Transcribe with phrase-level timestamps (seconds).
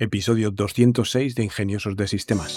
[0.00, 2.54] episodio 206 de Ingeniosos de Sistemas.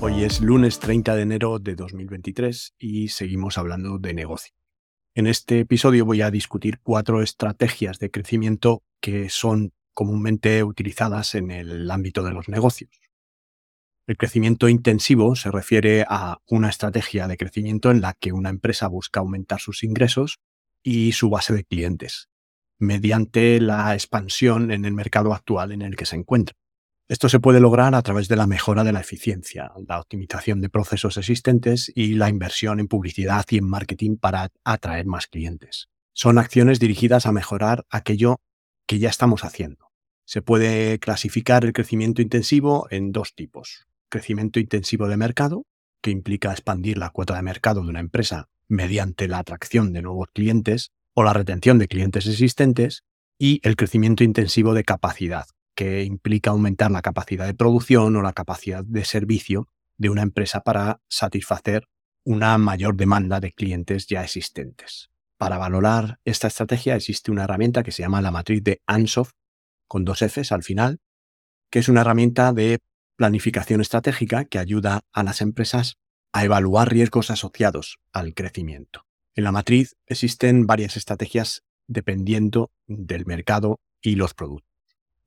[0.00, 4.54] Hoy es lunes 30 de enero de 2023 y seguimos hablando de negocio.
[5.14, 11.50] En este episodio voy a discutir cuatro estrategias de crecimiento que son comúnmente utilizadas en
[11.50, 12.90] el ámbito de los negocios.
[14.06, 18.86] El crecimiento intensivo se refiere a una estrategia de crecimiento en la que una empresa
[18.86, 20.38] busca aumentar sus ingresos
[20.82, 22.28] y su base de clientes
[22.78, 26.56] mediante la expansión en el mercado actual en el que se encuentra.
[27.08, 30.68] Esto se puede lograr a través de la mejora de la eficiencia, la optimización de
[30.68, 35.88] procesos existentes y la inversión en publicidad y en marketing para atraer más clientes.
[36.12, 38.40] Son acciones dirigidas a mejorar aquello
[38.86, 39.90] que ya estamos haciendo.
[40.24, 43.86] Se puede clasificar el crecimiento intensivo en dos tipos.
[44.08, 45.66] Crecimiento intensivo de mercado,
[46.02, 50.28] que implica expandir la cuota de mercado de una empresa mediante la atracción de nuevos
[50.32, 53.04] clientes o la retención de clientes existentes,
[53.38, 58.32] y el crecimiento intensivo de capacidad, que implica aumentar la capacidad de producción o la
[58.32, 61.88] capacidad de servicio de una empresa para satisfacer
[62.24, 65.10] una mayor demanda de clientes ya existentes.
[65.38, 69.32] Para valorar esta estrategia existe una herramienta que se llama la matriz de Ansoff,
[69.88, 71.00] con dos Fs al final,
[71.70, 72.78] que es una herramienta de
[73.16, 75.96] planificación estratégica que ayuda a las empresas
[76.32, 79.06] a evaluar riesgos asociados al crecimiento.
[79.34, 84.75] En la matriz existen varias estrategias dependiendo del mercado y los productos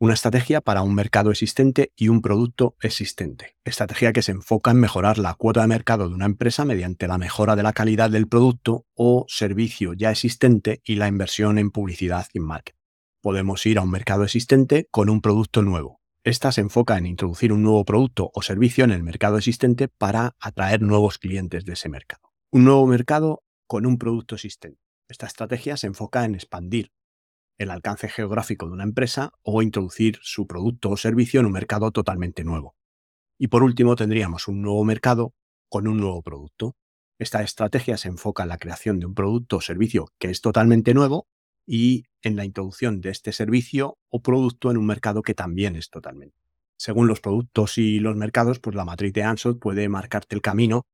[0.00, 3.56] una estrategia para un mercado existente y un producto existente.
[3.64, 7.18] Estrategia que se enfoca en mejorar la cuota de mercado de una empresa mediante la
[7.18, 12.28] mejora de la calidad del producto o servicio ya existente y la inversión en publicidad
[12.32, 12.78] y marketing.
[13.20, 16.00] Podemos ir a un mercado existente con un producto nuevo.
[16.22, 20.36] Esta se enfoca en introducir un nuevo producto o servicio en el mercado existente para
[20.38, 22.22] atraer nuevos clientes de ese mercado.
[22.52, 24.80] Un nuevo mercado con un producto existente.
[25.08, 26.92] Esta estrategia se enfoca en expandir
[27.58, 31.90] el alcance geográfico de una empresa o introducir su producto o servicio en un mercado
[31.90, 32.76] totalmente nuevo.
[33.36, 35.34] Y por último, tendríamos un nuevo mercado
[35.68, 36.76] con un nuevo producto.
[37.18, 40.94] Esta estrategia se enfoca en la creación de un producto o servicio que es totalmente
[40.94, 41.26] nuevo
[41.66, 45.90] y en la introducción de este servicio o producto en un mercado que también es
[45.90, 46.36] totalmente.
[46.76, 50.86] Según los productos y los mercados, pues la matriz de Ansel puede marcarte el camino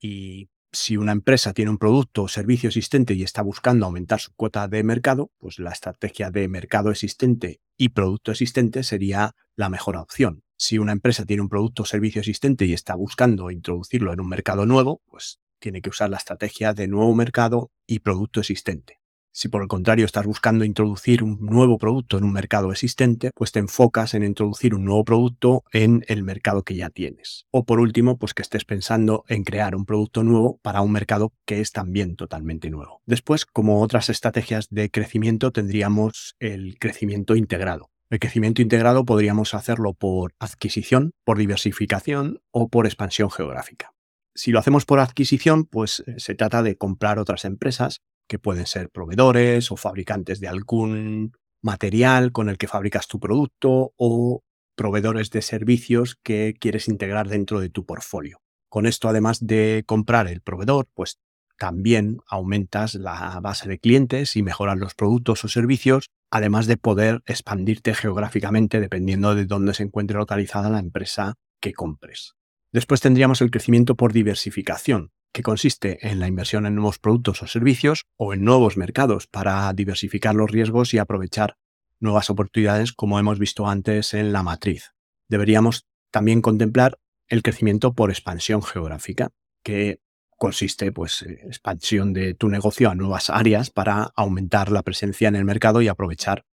[0.00, 4.32] y si una empresa tiene un producto o servicio existente y está buscando aumentar su
[4.34, 9.96] cuota de mercado, pues la estrategia de mercado existente y producto existente sería la mejor
[9.96, 10.42] opción.
[10.56, 14.28] Si una empresa tiene un producto o servicio existente y está buscando introducirlo en un
[14.28, 19.03] mercado nuevo, pues tiene que usar la estrategia de nuevo mercado y producto existente.
[19.36, 23.50] Si por el contrario estás buscando introducir un nuevo producto en un mercado existente, pues
[23.50, 27.44] te enfocas en introducir un nuevo producto en el mercado que ya tienes.
[27.50, 31.32] O por último, pues que estés pensando en crear un producto nuevo para un mercado
[31.46, 33.02] que es también totalmente nuevo.
[33.06, 37.90] Después, como otras estrategias de crecimiento, tendríamos el crecimiento integrado.
[38.10, 43.94] El crecimiento integrado podríamos hacerlo por adquisición, por diversificación o por expansión geográfica.
[44.36, 48.66] Si lo hacemos por adquisición, pues eh, se trata de comprar otras empresas que pueden
[48.66, 54.42] ser proveedores o fabricantes de algún material con el que fabricas tu producto o
[54.76, 58.40] proveedores de servicios que quieres integrar dentro de tu portfolio.
[58.68, 61.18] Con esto, además de comprar el proveedor, pues
[61.58, 67.22] también aumentas la base de clientes y mejoras los productos o servicios, además de poder
[67.26, 72.34] expandirte geográficamente dependiendo de dónde se encuentre localizada la empresa que compres.
[72.72, 77.48] Después tendríamos el crecimiento por diversificación, que consiste en la inversión en nuevos productos o
[77.48, 81.56] servicios o en nuevos mercados para diversificar los riesgos y aprovechar
[81.98, 84.92] nuevas oportunidades como hemos visto antes en la matriz.
[85.28, 89.30] Deberíamos también contemplar el crecimiento por expansión geográfica,
[89.64, 90.00] que
[90.38, 95.44] consiste pues expansión de tu negocio a nuevas áreas para aumentar la presencia en el
[95.44, 96.46] mercado y aprovechar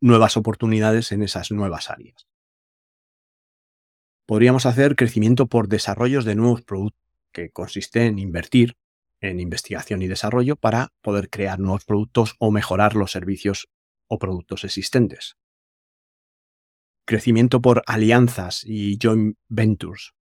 [0.00, 2.28] nuevas oportunidades en esas nuevas áreas.
[4.26, 7.05] Podríamos hacer crecimiento por desarrollos de nuevos productos
[7.36, 8.78] que consiste en invertir
[9.20, 13.68] en investigación y desarrollo para poder crear nuevos productos o mejorar los servicios
[14.08, 15.36] o productos existentes.
[17.06, 20.12] Crecimiento por alianzas y joint ventures,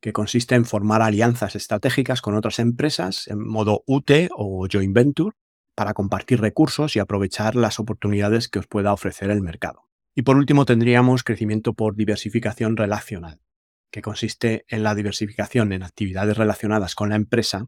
[0.00, 5.36] que consiste en formar alianzas estratégicas con otras empresas en modo UT o joint venture
[5.74, 9.88] para compartir recursos y aprovechar las oportunidades que os pueda ofrecer el mercado.
[10.14, 13.40] Y por último tendríamos crecimiento por diversificación relacional,
[13.90, 17.66] que consiste en la diversificación en actividades relacionadas con la empresa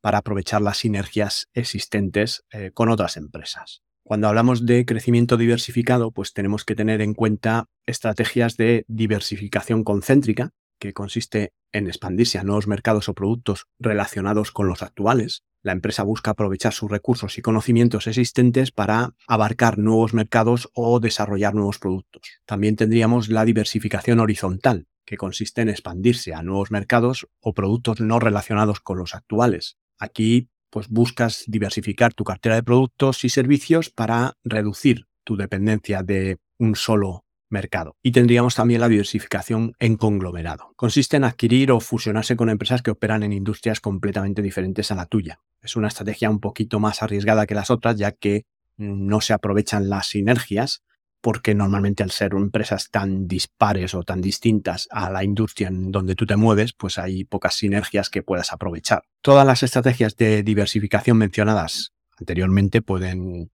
[0.00, 3.82] para aprovechar las sinergias existentes eh, con otras empresas.
[4.08, 10.52] Cuando hablamos de crecimiento diversificado, pues tenemos que tener en cuenta estrategias de diversificación concéntrica,
[10.78, 15.42] que consiste en expandirse a nuevos mercados o productos relacionados con los actuales.
[15.62, 21.54] La empresa busca aprovechar sus recursos y conocimientos existentes para abarcar nuevos mercados o desarrollar
[21.54, 22.22] nuevos productos.
[22.46, 28.20] También tendríamos la diversificación horizontal, que consiste en expandirse a nuevos mercados o productos no
[28.20, 29.78] relacionados con los actuales.
[29.98, 36.38] Aquí pues buscas diversificar tu cartera de productos y servicios para reducir tu dependencia de
[36.58, 37.96] un solo mercado.
[38.02, 40.74] Y tendríamos también la diversificación en conglomerado.
[40.76, 45.06] Consiste en adquirir o fusionarse con empresas que operan en industrias completamente diferentes a la
[45.06, 45.40] tuya.
[45.62, 48.44] Es una estrategia un poquito más arriesgada que las otras, ya que
[48.76, 50.82] no se aprovechan las sinergias
[51.20, 56.14] porque normalmente al ser empresas tan dispares o tan distintas a la industria en donde
[56.14, 59.02] tú te mueves, pues hay pocas sinergias que puedas aprovechar.
[59.20, 63.50] Todas las estrategias de diversificación mencionadas anteriormente pueden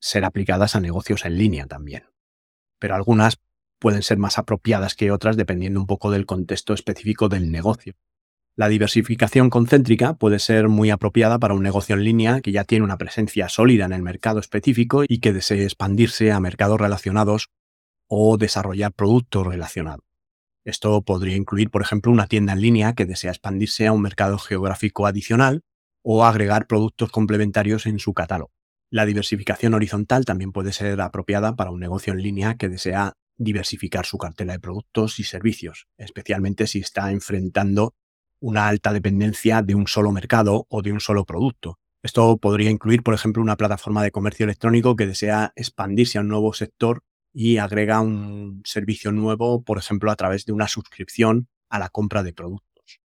[0.00, 2.04] ser aplicadas a negocios en línea también,
[2.78, 3.38] pero algunas
[3.78, 7.94] pueden ser más apropiadas que otras dependiendo un poco del contexto específico del negocio.
[8.56, 12.84] La diversificación concéntrica puede ser muy apropiada para un negocio en línea que ya tiene
[12.84, 17.48] una presencia sólida en el mercado específico y que desee expandirse a mercados relacionados
[18.06, 20.04] o desarrollar productos relacionados.
[20.64, 24.38] Esto podría incluir, por ejemplo, una tienda en línea que desea expandirse a un mercado
[24.38, 25.62] geográfico adicional
[26.04, 28.52] o agregar productos complementarios en su catálogo.
[28.88, 34.06] La diversificación horizontal también puede ser apropiada para un negocio en línea que desea diversificar
[34.06, 37.94] su cartela de productos y servicios, especialmente si está enfrentando
[38.44, 41.78] una alta dependencia de un solo mercado o de un solo producto.
[42.02, 46.28] Esto podría incluir, por ejemplo, una plataforma de comercio electrónico que desea expandirse a un
[46.28, 47.02] nuevo sector
[47.32, 52.22] y agrega un servicio nuevo, por ejemplo, a través de una suscripción a la compra
[52.22, 53.00] de productos.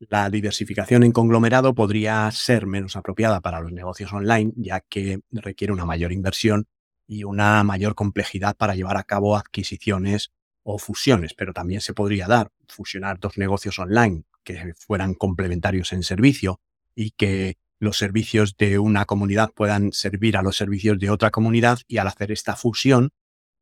[0.00, 5.72] La diversificación en conglomerado podría ser menos apropiada para los negocios online, ya que requiere
[5.72, 6.66] una mayor inversión
[7.06, 10.32] y una mayor complejidad para llevar a cabo adquisiciones
[10.64, 16.04] o fusiones, pero también se podría dar fusionar dos negocios online que fueran complementarios en
[16.04, 16.60] servicio
[16.94, 21.80] y que los servicios de una comunidad puedan servir a los servicios de otra comunidad
[21.88, 23.10] y al hacer esta fusión,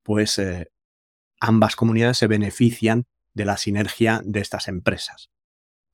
[0.05, 0.69] pues eh,
[1.41, 5.31] ambas comunidades se benefician de la sinergia de estas empresas.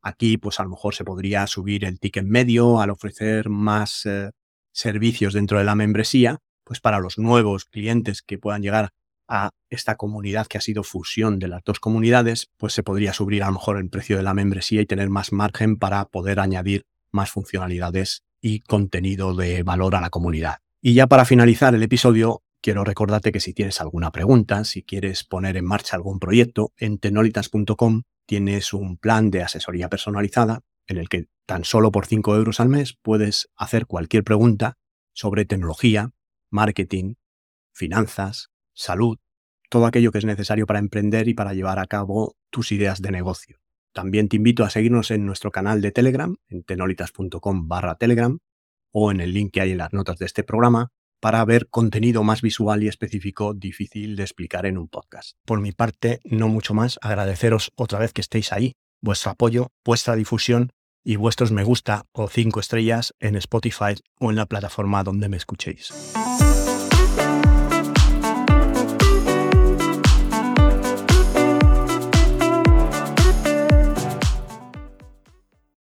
[0.03, 4.33] Aquí, pues a lo mejor se podría subir el ticket medio al ofrecer más eh,
[4.73, 8.93] servicios dentro de la membresía, pues para los nuevos clientes que puedan llegar
[9.31, 13.43] a esta comunidad que ha sido fusión de las dos comunidades, pues se podría subir
[13.43, 16.83] a lo mejor el precio de la membresía y tener más margen para poder añadir
[17.13, 20.59] más funcionalidades y contenido de valor a la comunidad.
[20.83, 25.25] Y ya para finalizar el episodio, quiero recordarte que si tienes alguna pregunta, si quieres
[25.25, 31.09] poner en marcha algún proyecto, en tenolitas.com tienes un plan de asesoría personalizada en el
[31.09, 34.77] que tan solo por 5 euros al mes puedes hacer cualquier pregunta
[35.13, 36.11] sobre tecnología,
[36.51, 37.15] marketing,
[37.73, 38.51] finanzas,
[38.81, 39.19] salud,
[39.69, 43.11] todo aquello que es necesario para emprender y para llevar a cabo tus ideas de
[43.11, 43.59] negocio.
[43.93, 48.39] También te invito a seguirnos en nuestro canal de Telegram, en tenolitas.com barra Telegram,
[48.93, 50.89] o en el link que hay en las notas de este programa,
[51.21, 55.37] para ver contenido más visual y específico difícil de explicar en un podcast.
[55.45, 60.17] Por mi parte, no mucho más, agradeceros otra vez que estéis ahí, vuestro apoyo, vuestra
[60.17, 60.71] difusión
[61.05, 65.37] y vuestros me gusta o cinco estrellas en Spotify o en la plataforma donde me
[65.37, 65.93] escuchéis.